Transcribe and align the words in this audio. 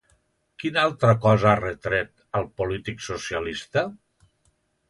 Quina 0.63 0.79
altra 0.89 1.11
cosa 1.25 1.51
ha 1.51 1.59
retret 1.59 2.11
al 2.39 2.49
polític 2.63 3.07
socialista? 3.11 3.85